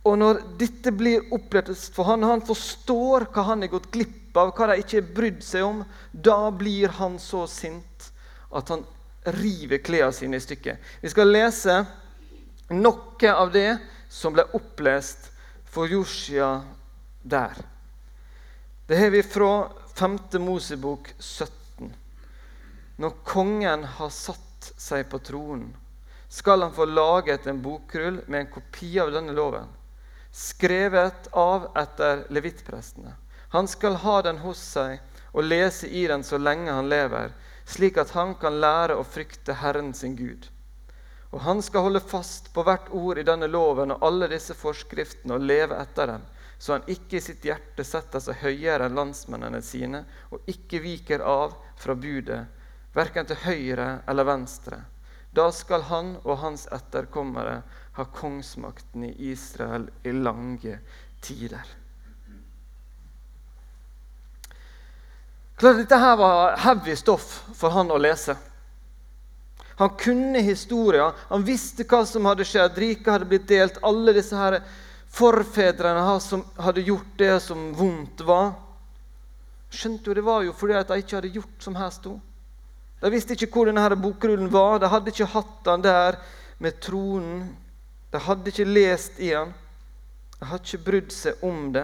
og 0.07 0.15
når 0.21 0.39
dette 0.61 0.93
blir 0.95 1.33
opprettet 1.35 1.81
for 1.95 2.07
han, 2.13 2.23
han 2.23 2.45
forstår 2.47 3.27
hva 3.35 3.43
han 3.49 3.65
har 3.65 3.73
gått 3.73 3.91
glipp 3.95 4.37
av, 4.39 4.53
hva 4.55 4.69
de 4.71 4.83
ikke 4.83 5.01
har 5.01 5.15
brydd 5.17 5.41
seg 5.43 5.65
om, 5.67 5.81
da 6.13 6.51
blir 6.55 6.93
han 7.01 7.17
så 7.23 7.43
sint 7.51 8.11
at 8.55 8.71
han 8.71 8.85
river 9.35 9.81
klærne 9.83 10.15
sine 10.15 10.39
i 10.39 10.45
stykker. 10.45 10.79
Vi 11.03 11.11
skal 11.11 11.33
lese 11.35 11.81
noe 12.71 13.33
av 13.33 13.51
det 13.55 13.71
som 14.13 14.35
ble 14.37 14.45
opplest 14.55 15.31
for 15.67 15.91
Josia 15.91 16.61
der. 17.27 17.57
Det 18.87 19.01
har 19.01 19.11
vi 19.11 19.25
fra 19.27 19.67
5. 19.99 20.19
Mosebok 20.45 21.11
17. 21.19 21.91
Når 23.03 23.17
kongen 23.27 23.83
har 23.99 24.13
satt 24.15 24.71
seg 24.79 25.09
på 25.11 25.19
tronen, 25.27 25.73
skal 26.31 26.63
han 26.63 26.75
få 26.75 26.87
laget 26.87 27.49
en 27.51 27.59
bokrull 27.63 28.21
med 28.27 28.45
en 28.45 28.53
kopi 28.55 28.93
av 29.03 29.11
denne 29.15 29.35
loven 29.35 29.67
skrevet 30.37 31.29
av 31.33 31.71
etter 31.75 32.27
levittprestene. 32.29 33.15
Han 33.49 33.69
skal 33.69 33.95
ha 34.03 34.19
den 34.23 34.43
hos 34.45 34.61
seg 34.61 34.99
og 35.33 35.47
lese 35.49 35.89
i 35.89 36.03
den 36.11 36.25
så 36.25 36.37
lenge 36.37 36.75
han 36.77 36.91
lever, 36.93 37.33
slik 37.65 37.97
at 37.97 38.13
han 38.13 38.35
kan 38.37 38.59
lære 38.61 38.99
å 39.01 39.07
frykte 39.09 39.57
Herren 39.57 39.95
sin 39.97 40.17
Gud. 40.17 40.45
Og 41.33 41.41
han 41.41 41.63
skal 41.65 41.87
holde 41.87 42.03
fast 42.05 42.51
på 42.53 42.67
hvert 42.69 42.91
ord 42.93 43.19
i 43.19 43.25
denne 43.25 43.49
loven 43.49 43.95
og 43.95 44.05
alle 44.05 44.29
disse 44.29 44.53
forskriftene 44.55 45.39
og 45.39 45.47
leve 45.49 45.79
etter 45.81 46.13
dem, 46.13 46.27
så 46.59 46.77
han 46.77 46.85
ikke 46.93 47.17
i 47.17 47.25
sitt 47.25 47.49
hjerte 47.49 47.85
setter 47.85 48.21
seg 48.21 48.37
høyere 48.45 48.91
enn 48.91 49.01
landsmennene 49.01 49.63
sine 49.65 50.05
og 50.29 50.45
ikke 50.53 50.83
viker 50.85 51.25
av 51.25 51.57
fra 51.81 51.97
budet, 51.97 52.43
verken 52.93 53.33
til 53.33 53.41
høyre 53.47 53.89
eller 54.05 54.29
venstre. 54.29 54.83
Da 55.33 55.49
skal 55.53 55.89
han 55.89 56.15
og 56.25 56.39
hans 56.45 56.69
etterkommere 56.73 57.63
ha 57.97 58.05
kongsmakten 58.05 59.05
i 59.05 59.31
Israel 59.31 59.89
i 60.03 60.13
lange 60.13 60.79
tider. 61.21 61.65
Klart 65.57 65.77
Dette 65.77 65.97
her 65.97 66.17
var 66.17 66.57
heavy 66.61 66.97
stoff 66.97 67.31
for 67.57 67.73
han 67.73 67.91
å 67.91 67.97
lese. 67.97 68.37
Han 69.77 69.97
kunne 69.97 70.41
historia, 70.45 71.11
han 71.29 71.45
visste 71.45 71.85
hva 71.89 72.03
som 72.09 72.29
hadde 72.29 72.45
skjedd. 72.49 72.77
Riket 72.81 73.11
hadde 73.13 73.29
blitt 73.29 73.49
delt. 73.49 73.81
Alle 73.85 74.13
disse 74.17 74.37
her 74.37 74.59
forfedrene 75.17 76.05
som 76.21 76.45
hadde 76.61 76.85
gjort 76.85 77.17
det 77.17 77.35
som 77.45 77.71
vondt 77.77 78.21
var. 78.29 78.55
Skjønte 79.73 80.11
jo 80.11 80.15
Det 80.15 80.25
var 80.25 80.45
jo 80.45 80.55
fordi 80.57 80.77
at 80.77 80.89
de 80.89 81.01
ikke 81.01 81.17
hadde 81.19 81.35
gjort 81.35 81.65
som 81.65 81.77
her 81.77 81.93
sto. 81.93 82.19
De 83.01 83.13
visste 83.13 83.37
ikke 83.37 83.51
hvor 83.53 83.69
denne 83.69 84.01
bokrullen 84.01 84.53
var. 84.53 84.81
De 84.81 84.89
hadde 84.89 85.13
ikke 85.13 85.33
hatt 85.33 85.57
den 85.65 85.85
der 85.85 86.21
med 86.59 86.81
tronen. 86.81 87.57
De 88.17 88.21
hadde 88.25 88.49
ikke 88.49 88.65
lest 88.65 89.19
i 89.21 89.35
han. 89.35 89.51
De 90.39 90.47
hadde 90.49 90.65
ikke 90.65 90.85
brydd 90.87 91.11
seg 91.13 91.43
om 91.45 91.67
det. 91.75 91.83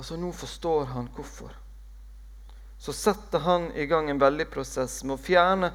Og 0.00 0.06
så 0.08 0.16
nå 0.16 0.30
forstår 0.32 0.86
han 0.94 1.10
hvorfor. 1.12 1.50
Så 2.80 2.94
setter 2.96 3.44
han 3.44 3.66
i 3.76 3.84
gang 3.90 4.08
en 4.08 4.22
veldig 4.22 4.46
prosess 4.54 5.02
med 5.04 5.18
å 5.18 5.20
fjerne 5.20 5.70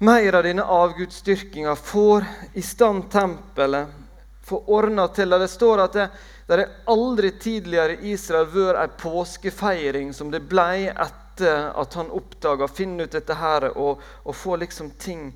mer 0.00 0.38
av 0.38 0.48
denne 0.48 0.64
avgudsdyrkinga. 0.64 1.76
Får 1.76 2.24
i 2.56 2.64
stand 2.64 3.10
tempelet, 3.12 3.92
får 4.40 4.72
ordna 4.78 5.10
til 5.12 5.36
det. 5.36 5.42
Det 5.44 5.50
står 5.58 5.84
at 5.84 6.00
det, 6.00 6.08
det 6.48 6.56
er 6.56 6.74
aldri 6.96 7.34
tidligere 7.36 8.00
i 8.00 8.16
Israel 8.16 8.48
vært 8.56 8.80
ei 8.86 8.96
påskefeiring 9.04 10.16
som 10.16 10.32
det 10.32 10.40
ble 10.48 10.88
etter 10.88 11.68
at 11.84 12.00
han 12.00 12.08
oppdaga 12.16 12.72
finne 12.72 13.04
ut 13.04 13.12
dette 13.20 13.36
her 13.44 13.74
og, 13.74 14.00
og 14.24 14.40
få 14.46 14.56
liksom 14.64 14.94
ting 14.96 15.28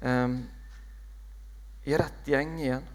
eh, 0.00 0.28
i 1.84 1.96
rett 1.96 2.28
gjeng 2.28 2.60
igjen. 2.60 2.86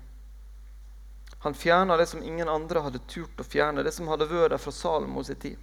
Han 1.42 1.54
fjerna 1.54 1.98
det 1.98 2.06
som 2.06 2.24
ingen 2.24 2.50
andre 2.50 2.80
hadde 2.86 3.00
turt 3.10 3.40
å 3.40 3.44
fjerne, 3.44 3.84
det 3.84 3.94
som 3.96 4.10
hadde 4.12 4.28
vært 4.30 4.54
der 4.54 4.62
fra 4.62 4.74
Salomo 4.76 5.24
sin 5.26 5.40
tid. 5.42 5.58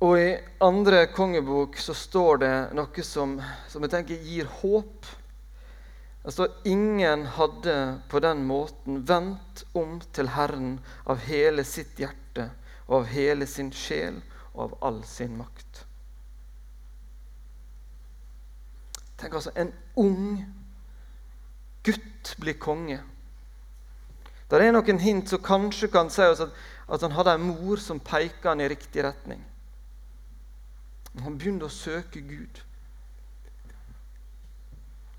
Og 0.00 0.16
I 0.18 0.30
andre 0.64 1.04
kongebok 1.12 1.76
så 1.78 1.94
står 1.94 2.40
det 2.42 2.54
noe 2.74 3.04
som, 3.04 3.36
som 3.68 3.84
jeg 3.84 3.92
tenker 3.92 4.24
gir 4.24 4.48
håp. 4.62 5.06
Det 6.24 6.32
står 6.32 6.56
ingen 6.72 7.26
hadde 7.36 7.76
på 8.08 8.22
den 8.24 8.42
måten 8.48 9.04
vendt 9.04 9.66
om 9.76 9.98
til 10.16 10.32
Herren 10.32 10.78
av 11.04 11.20
hele 11.28 11.62
sitt 11.68 12.00
hjerte 12.00 12.48
og 12.88 13.02
av 13.02 13.12
hele 13.12 13.46
sin 13.46 13.70
sjel 13.76 14.18
og 14.54 14.64
av 14.64 14.76
all 14.88 15.02
sin 15.04 15.36
makt. 15.36 15.84
Tenk 19.20 19.36
altså 19.36 19.52
en 19.54 19.72
ung 20.00 20.40
gutt 21.84 22.34
blir 22.40 22.56
konge. 22.60 23.00
Det 24.50 24.58
er 24.58 24.72
noen 24.74 24.98
hint 24.98 25.30
som 25.30 25.42
kanskje 25.44 25.90
kan 25.92 26.10
si 26.10 26.24
oss 26.26 26.42
at, 26.42 26.54
at 26.90 27.04
han 27.06 27.14
hadde 27.14 27.36
en 27.36 27.46
mor 27.52 27.78
som 27.80 28.00
peker 28.02 28.50
han 28.50 28.64
i 28.64 28.68
riktig 28.72 29.04
retning. 29.06 29.44
Han 31.20 31.36
begynner 31.38 31.68
å 31.68 31.74
søke 31.74 32.22
Gud. 32.24 32.62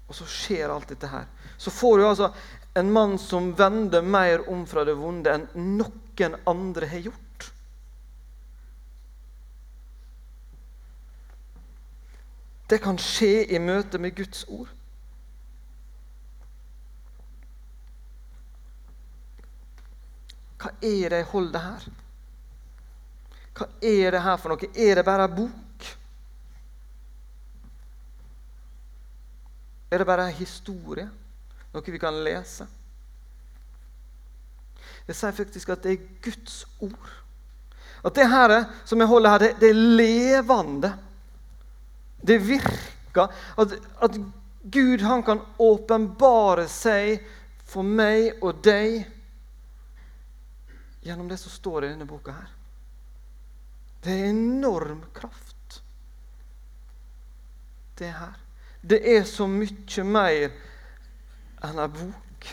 Og 0.09 0.17
så 0.17 0.27
skjer 0.27 0.71
alt 0.71 0.89
dette 0.91 1.07
her. 1.07 1.29
Så 1.57 1.71
får 1.71 1.97
du 1.97 2.05
altså 2.07 2.31
en 2.75 2.91
mann 2.91 3.17
som 3.19 3.51
vender 3.55 4.03
mer 4.03 4.43
om 4.51 4.65
fra 4.67 4.83
det 4.87 4.97
vonde 4.99 5.31
enn 5.31 5.47
noen 5.77 6.35
andre 6.47 6.89
har 6.91 7.05
gjort. 7.07 7.30
Det 12.71 12.79
kan 12.79 12.95
skje 12.95 13.49
i 13.51 13.59
møte 13.59 13.99
med 13.99 14.15
Guds 14.15 14.45
ord. 14.47 14.69
Hva 20.61 20.71
er 20.79 21.11
det 21.11 21.19
jeg 21.19 21.27
holder 21.33 21.65
her? 21.65 21.89
Hva 23.57 23.67
er 23.81 24.15
det 24.15 24.23
her 24.23 24.39
for 24.39 24.53
noe? 24.53 24.71
Er 24.71 25.01
det 25.01 25.03
bare 25.03 25.27
ei 25.27 25.35
bok? 25.35 25.89
Er 29.91 29.99
det 29.99 30.07
bare 30.07 30.29
ei 30.31 30.39
historie? 30.39 31.09
Noe 31.73 31.91
vi 31.91 31.99
kan 31.99 32.23
lese? 32.23 32.69
Jeg 35.09 35.17
sier 35.17 35.35
faktisk 35.35 35.75
at 35.75 35.83
det 35.83 35.97
er 35.97 36.09
Guds 36.23 36.63
ord. 36.79 37.15
At 38.05 38.15
det 38.15 38.31
her 38.31 38.59
som 38.85 39.01
jeg 39.03 39.11
holder 39.11 39.33
her, 39.35 39.43
det, 39.43 39.55
det 39.59 39.73
er 39.73 39.87
levende. 39.99 40.97
Det 42.21 42.37
virker. 42.37 43.27
At, 43.57 43.73
at 43.99 44.17
Gud 44.61 45.01
han 45.01 45.23
kan 45.23 45.41
åpenbare 45.57 46.67
seg 46.69 47.23
for 47.65 47.87
meg 47.87 48.43
og 48.43 48.61
deg 48.65 49.01
gjennom 51.01 51.29
det 51.31 51.39
som 51.41 51.51
står 51.51 51.85
i 51.85 51.91
denne 51.93 52.05
boka 52.05 52.35
her. 52.35 52.51
Det 54.01 54.13
er 54.13 54.29
enorm 54.31 55.03
kraft, 55.13 55.81
det 57.97 58.11
her. 58.17 58.37
Det 58.81 59.01
er 59.17 59.25
så 59.29 59.45
mye 59.49 60.05
mer 60.05 60.47
enn 61.61 61.81
ei 61.81 61.89
bok. 61.93 62.47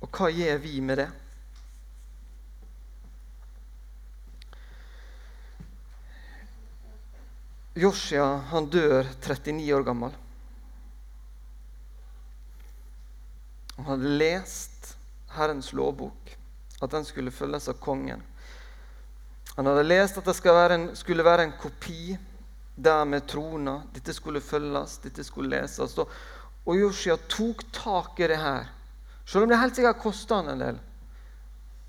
Og 0.00 0.08
hva 0.16 0.30
gjør 0.32 0.62
vi 0.64 0.78
med 0.84 1.02
det? 1.02 1.10
Joshia 7.74 8.24
han 8.50 8.66
dør 8.66 9.06
39 9.20 9.74
år 9.74 9.84
gammel. 9.86 10.14
Han 13.76 13.86
hadde 13.86 14.16
lest 14.18 14.96
Herrens 15.36 15.70
lovbok, 15.72 16.34
at 16.82 16.90
den 16.90 17.06
skulle 17.06 17.30
følges 17.30 17.70
av 17.70 17.78
kongen. 17.80 18.24
Han 19.54 19.70
hadde 19.70 19.86
lest 19.86 20.18
at 20.18 20.26
det 20.26 20.34
skulle 20.34 20.56
være 20.58 20.76
en, 20.78 20.88
skulle 20.98 21.24
være 21.24 21.46
en 21.46 21.54
kopi 21.62 22.16
der 22.74 23.06
med 23.06 23.28
trona. 23.30 23.80
Dette 23.94 24.14
skulle 24.16 24.42
følges, 24.42 24.98
dette 25.04 25.24
skulle 25.24 25.54
leses. 25.54 25.96
Og, 26.02 26.10
og 26.66 26.78
Joshua 26.80 27.16
tok 27.30 27.64
tak 27.72 28.20
i 28.20 28.30
det 28.34 28.42
her. 28.42 28.68
Selv 29.24 29.46
om 29.46 29.50
det 29.52 29.62
helt 29.62 29.78
sikkert 29.78 30.02
kosta 30.02 30.40
han 30.40 30.56
en 30.56 30.62
del, 30.66 30.78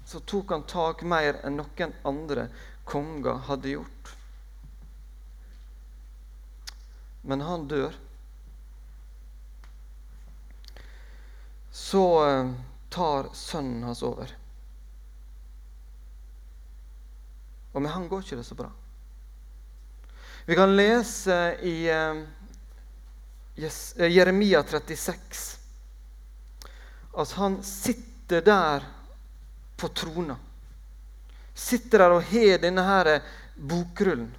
så 0.05 0.21
tok 0.29 0.53
han 0.53 0.65
tak 0.69 1.01
mer 1.07 1.41
enn 1.41 1.57
noen 1.57 1.93
andre 2.05 2.49
konger 2.85 3.47
hadde 3.49 3.73
gjort. 3.73 4.15
Men 7.21 7.41
han 7.41 7.67
dør. 7.67 7.93
så 11.71 12.29
eh, 12.29 12.51
tar 12.89 13.29
sønnen 13.33 13.83
hans 13.83 14.03
over. 14.03 14.35
Og 17.71 17.81
med 17.81 17.91
han 17.91 18.07
går 18.07 18.23
ikke 18.23 18.35
det 18.35 18.43
så 18.43 18.55
bra. 18.55 18.67
Vi 20.45 20.55
kan 20.55 20.75
lese 20.75 21.37
i 21.63 21.87
eh, 21.89 22.23
Jeremia 24.11 24.63
36 24.63 25.57
at 27.11 27.31
han 27.31 27.63
sitter 27.63 28.41
der 28.41 28.85
på 29.77 29.87
trona. 29.87 30.37
Sitter 31.53 31.99
der 31.99 32.15
og 32.15 32.23
har 32.23 32.61
denne 32.63 32.83
her 32.87 33.09
bokrullen. 33.55 34.31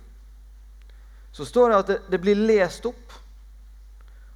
Så 1.33 1.47
står 1.49 1.71
det 1.71 1.81
at 1.81 1.91
det, 1.91 1.99
det 2.13 2.21
blir 2.21 2.37
lest 2.37 2.87
opp. 2.87 3.13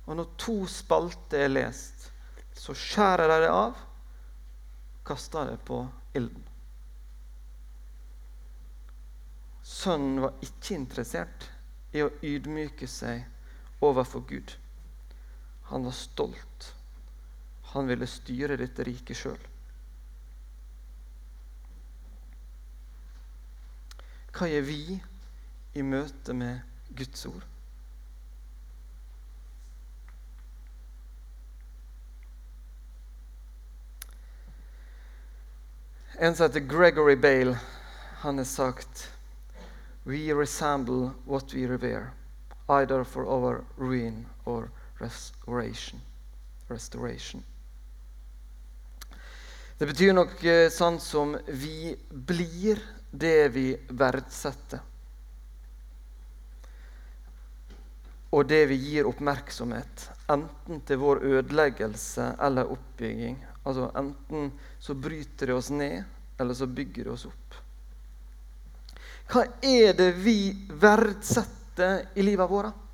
Og 0.06 0.16
når 0.16 0.32
to 0.40 0.58
spalter 0.70 1.44
er 1.44 1.52
lest, 1.52 2.10
så 2.56 2.74
skjærer 2.76 3.28
de 3.28 3.40
det 3.44 3.52
av, 3.52 3.80
kaster 5.06 5.50
det 5.50 5.58
på 5.66 5.82
ilden. 6.16 6.44
Sønnen 9.66 10.22
var 10.22 10.46
ikke 10.46 10.76
interessert 10.78 11.48
i 11.96 12.04
å 12.04 12.12
ydmyke 12.24 12.86
seg 12.88 13.82
overfor 13.84 14.22
Gud. 14.28 14.54
Han 15.72 15.84
var 15.84 15.96
stolt. 15.98 16.70
Han 17.74 17.90
ville 17.90 18.06
styre 18.08 18.56
dette 18.56 18.86
riket 18.86 19.18
sjøl. 19.18 19.42
Hva 24.36 24.48
gjør 24.52 24.64
vi 24.68 24.80
i 25.76 25.82
møte 25.82 26.36
med 26.36 26.75
Guds 26.96 27.26
ord? 27.26 27.44
En 36.18 36.36
som 36.36 36.46
heter 36.46 36.60
Gregory 36.60 37.16
Bale, 37.16 37.58
han 38.22 38.38
har 38.38 38.44
sagt 38.44 39.10
We 40.04 40.32
resemble 40.32 41.10
what 41.24 41.54
we 41.54 41.66
revere, 41.66 42.10
either 42.68 43.04
for 43.04 43.26
our 43.26 43.64
ruin 43.76 44.26
or 44.44 44.70
restoration. 44.98 46.00
restoration. 46.68 47.44
Det 49.78 49.86
betyr 49.86 50.14
nok 50.16 50.40
sånn 50.72 50.98
som 51.02 51.36
vi 51.46 51.92
blir 52.08 52.80
det 53.10 53.48
vi 53.54 53.68
verdsetter. 53.88 54.80
Og 58.36 58.44
det 58.44 58.66
vi 58.68 58.76
gir 58.76 59.08
oppmerksomhet, 59.08 60.10
enten 60.28 60.82
til 60.84 61.00
vår 61.00 61.22
ødeleggelse 61.24 62.34
eller 62.44 62.68
oppbygging, 62.68 63.38
Altså 63.66 63.90
Enten 63.98 64.52
så 64.78 64.94
bryter 64.94 65.46
det 65.46 65.54
oss 65.54 65.70
ned, 65.70 66.04
eller 66.38 66.54
så 66.54 66.66
bygger 66.66 67.04
det 67.04 67.12
oss 67.12 67.24
opp. 67.26 67.56
Hva 69.26 69.42
er 69.66 69.96
det 69.98 70.12
vi 70.22 70.52
verdsetter 70.70 72.12
i 72.14 72.22
livet 72.22 72.50
vårt? 72.50 72.84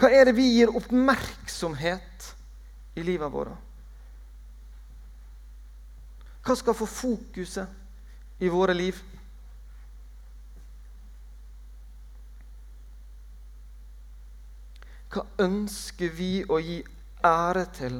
Hva 0.00 0.10
er 0.10 0.26
det 0.26 0.34
vi 0.34 0.48
gir 0.56 0.72
oppmerksomhet 0.74 2.26
i 2.98 3.04
livet 3.06 3.30
vårt? 3.30 3.54
Hva 6.42 6.56
skal 6.58 6.74
få 6.74 6.88
fokuset 6.90 8.42
i 8.42 8.50
våre 8.50 8.74
liv? 8.74 8.98
Hva 15.10 15.24
ønsker 15.42 16.12
vi 16.14 16.44
å 16.46 16.60
gi 16.62 16.78
ære 17.26 17.64
til 17.74 17.96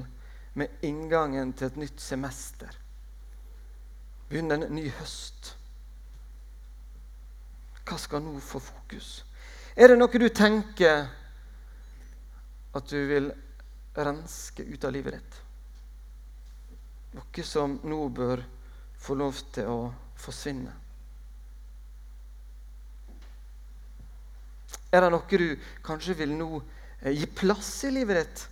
med 0.60 0.84
inngangen 0.86 1.52
til 1.58 1.66
et 1.66 1.78
nytt 1.82 2.02
semester? 2.02 2.70
Begynner 4.30 4.62
en 4.62 4.76
ny 4.76 4.86
høst. 5.00 5.56
Hva 7.82 7.98
skal 7.98 8.22
nå 8.22 8.36
få 8.38 8.60
fokus? 8.62 9.24
Er 9.74 9.90
det 9.90 9.98
noe 9.98 10.22
du 10.22 10.28
tenker 10.30 11.08
at 12.78 12.90
du 12.90 12.98
vil 13.10 13.30
renske 13.98 14.62
ut 14.62 14.86
av 14.86 14.94
livet 14.94 15.18
ditt? 15.18 15.40
Noe 17.18 17.42
som 17.46 17.80
nå 17.90 18.04
bør 18.14 18.44
få 19.02 19.18
lov 19.18 19.42
til 19.50 19.66
å 19.66 19.80
forsvinne? 20.14 20.76
Er 24.94 25.02
det 25.02 25.10
noe 25.10 25.38
du 25.38 25.48
kanskje 25.86 26.14
vil 26.22 26.38
nå 26.38 26.60
gi 27.00 27.26
plass 27.26 27.84
i 27.84 27.90
livet 27.90 28.16
ditt? 28.16 28.48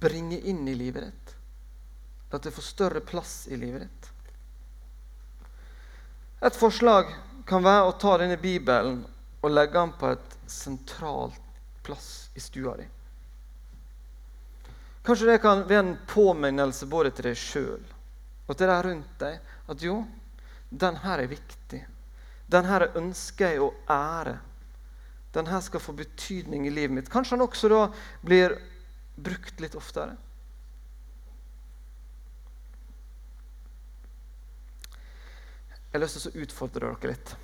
Bringe 0.00 0.38
inn 0.38 0.68
i 0.68 0.74
livet 0.74 1.04
ditt? 1.04 1.34
La 2.30 2.38
det 2.38 2.54
få 2.54 2.64
større 2.64 3.00
plass 3.00 3.48
i 3.48 3.56
livet 3.60 3.82
ditt? 3.82 4.10
Et 6.40 6.56
forslag 6.56 7.10
kan 7.44 7.64
være 7.64 7.90
å 7.90 7.98
ta 8.00 8.14
denne 8.22 8.38
Bibelen 8.40 9.02
og 9.40 9.52
legge 9.52 9.76
den 9.76 9.92
på 10.00 10.14
et 10.14 10.36
sentralt 10.48 11.60
plass 11.84 12.30
i 12.34 12.40
stua 12.40 12.76
di. 12.80 12.86
Kanskje 15.04 15.32
det 15.32 15.38
kan 15.42 15.66
være 15.68 15.84
en 15.84 15.96
påminnelse 16.08 16.88
både 16.88 17.12
til 17.12 17.30
deg 17.30 17.38
sjøl 17.40 17.84
og 18.46 18.56
til 18.56 18.68
de 18.70 18.76
rundt 18.84 19.14
deg 19.20 19.52
at 19.70 19.84
jo, 19.84 20.00
den 20.70 20.96
her 21.04 21.22
er 21.22 21.30
viktig. 21.30 21.80
Den 22.50 22.66
her 22.66 22.88
ønsker 22.98 23.52
jeg 23.52 23.62
å 23.62 23.70
ære. 23.90 24.38
Den 25.34 25.46
her 25.46 25.60
skal 25.62 25.82
få 25.82 25.94
betydning 25.94 26.66
i 26.66 26.72
livet 26.74 26.96
mitt. 26.96 27.10
Kanskje 27.12 27.36
den 27.36 27.46
også 27.46 27.70
da 27.70 27.84
blir 28.26 28.56
brukt 29.14 29.60
litt 29.62 29.76
oftere. 29.78 30.16
Jeg 35.90 35.98
har 35.98 36.04
lyst 36.04 36.20
til 36.22 36.30
å 36.30 36.42
utfordre 36.44 36.90
dere 36.90 37.12
litt. 37.12 37.36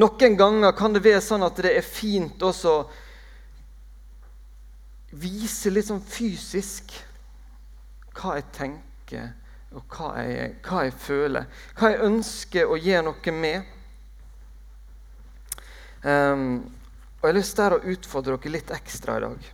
Noen 0.00 0.36
ganger 0.40 0.72
kan 0.76 0.94
det 0.94 1.04
være 1.04 1.20
sånn 1.22 1.44
at 1.44 1.58
det 1.60 1.74
er 1.76 1.84
fint 1.84 2.40
også 2.42 2.70
å 2.72 2.84
vise 5.20 5.70
litt 5.70 5.86
sånn 5.86 6.02
fysisk 6.02 6.94
hva 8.16 8.38
jeg 8.38 8.46
tenker, 8.56 9.28
og 9.74 9.82
hva 9.90 10.12
jeg, 10.22 10.54
hva 10.62 10.84
jeg 10.86 10.94
føler. 11.02 11.50
Hva 11.78 11.90
jeg 11.92 12.06
ønsker 12.06 12.70
å 12.70 12.78
gjøre 12.78 13.06
noe 13.08 13.34
med. 13.34 13.72
Um, 16.04 16.46
og 17.20 17.28
Jeg 17.28 17.32
har 17.32 17.38
lyst 17.38 17.56
til 17.56 17.74
å 17.74 17.84
utfordre 17.94 18.36
dere 18.36 18.52
litt 18.52 18.70
ekstra 18.76 19.16
i 19.16 19.24
dag. 19.24 19.52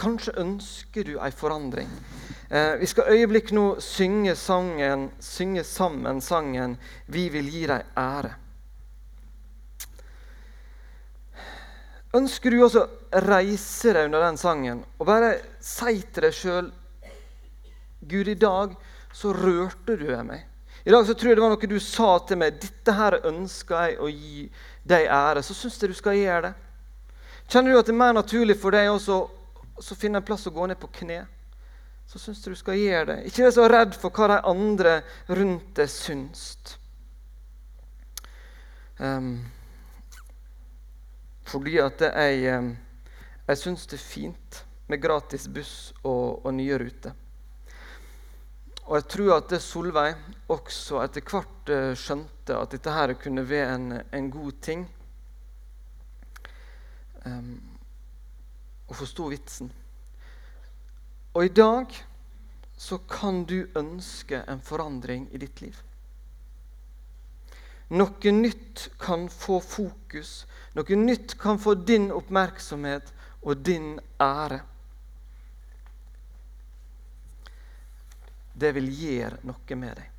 Kanskje 0.00 0.32
ønsker 0.40 1.04
du 1.04 1.18
en 1.20 1.34
forandring. 1.36 1.90
Eh, 2.48 2.78
vi 2.80 2.86
skal 2.88 3.12
øyeblikk 3.12 3.52
nå 3.52 3.66
synge, 3.80 4.34
sangen, 4.36 5.10
synge 5.20 5.64
sammen 5.64 6.20
sangen 6.20 6.78
'Vi 7.06 7.28
vil 7.28 7.50
gi 7.50 7.66
deg 7.66 7.84
ære'. 7.96 8.34
Ønsker 12.14 12.50
du 12.50 12.62
også 12.64 12.80
å 12.80 13.20
reise 13.24 13.92
deg 13.92 14.04
under 14.04 14.20
den 14.20 14.36
sangen 14.36 14.84
og 14.98 15.06
bare 15.06 15.40
si 15.60 16.02
til 16.12 16.22
deg 16.22 16.34
sjøl 16.36 16.72
Gud, 18.08 18.28
i 18.28 18.38
dag 18.38 18.74
så 19.14 19.32
rørte 19.36 19.96
du 19.96 20.08
meg. 20.26 20.48
I 20.84 20.90
dag 20.90 21.06
så 21.06 21.14
tror 21.14 21.30
jeg 21.30 21.38
det 21.38 21.44
var 21.44 21.52
noe 21.54 21.70
du 21.70 21.78
sa 21.80 22.18
til 22.26 22.40
meg. 22.40 22.58
'Dette 22.58 22.92
her 22.96 23.20
ønsker 23.28 23.84
jeg 23.86 23.98
å 24.00 24.08
gi 24.10 24.48
deg 24.82 25.06
ære.' 25.06 25.42
Så 25.42 25.54
syns 25.54 25.78
jeg 25.82 25.92
du 25.92 25.94
skal 25.94 26.18
gjøre 26.18 26.48
det. 26.48 26.54
Kjenner 27.48 27.72
du 27.72 27.78
at 27.78 27.86
det 27.86 27.94
er 27.94 28.02
mer 28.02 28.16
naturlig 28.16 28.56
for 28.58 28.74
deg 28.74 28.90
også 28.90 29.20
å 29.78 29.98
finne 29.98 30.18
en 30.18 30.26
plass 30.26 30.46
å 30.46 30.54
gå 30.54 30.66
ned 30.66 30.80
på 30.80 30.90
kne? 31.02 31.22
så 32.12 32.18
syns 32.18 32.42
jeg 32.44 32.52
du 32.52 32.58
skal 32.60 32.76
gjøre 32.76 33.06
det. 33.08 33.18
Ikke 33.30 33.46
vær 33.46 33.54
så 33.56 33.66
redd 33.72 33.94
for 33.96 34.12
hva 34.12 34.28
de 34.34 34.38
andre 34.50 34.98
rundt 35.32 35.70
deg 35.78 35.88
syns. 35.88 36.42
Um, 38.98 39.38
fordi 41.48 41.78
at 41.80 42.04
jeg, 42.04 42.42
um, 42.52 42.68
jeg 43.48 43.62
syns 43.62 43.88
det 43.88 43.96
er 43.96 44.04
fint 44.04 44.60
med 44.92 45.00
gratis 45.00 45.48
buss 45.48 45.74
og, 46.02 46.44
og 46.44 46.52
nye 46.58 46.78
ruter. 46.84 47.16
Og 48.82 48.96
jeg 48.98 49.08
tror 49.14 49.36
at 49.36 49.54
Solveig 49.62 50.16
også 50.50 51.02
etter 51.04 51.22
hvert 51.30 51.70
uh, 51.70 51.92
skjønte 51.98 52.56
at 52.58 52.72
dette 52.74 52.92
her 52.92 53.14
kunne 53.14 53.44
være 53.48 53.74
en, 53.74 54.00
en 54.12 54.30
god 54.30 54.58
ting. 54.62 54.86
Um, 57.24 57.60
og 58.88 58.96
forsto 58.98 59.28
vitsen. 59.30 59.70
Og 61.34 61.44
i 61.44 61.54
dag 61.54 61.86
så 62.76 62.98
kan 63.08 63.44
du 63.44 63.62
ønske 63.78 64.42
en 64.48 64.60
forandring 64.60 65.28
i 65.32 65.38
ditt 65.38 65.62
liv. 65.62 65.78
Noe 67.92 68.32
nytt 68.32 68.88
kan 69.00 69.28
få 69.28 69.60
fokus, 69.60 70.46
noe 70.74 70.96
nytt 70.96 71.36
kan 71.40 71.60
få 71.60 71.74
din 71.88 72.10
oppmerksomhet 72.12 73.12
og 73.42 73.64
din 73.66 73.98
ære. 74.20 74.62
Det 78.62 78.70
vil 78.76 78.90
gjøre 78.94 79.40
noe 79.48 79.76
med 79.78 79.96
deg. 79.98 80.11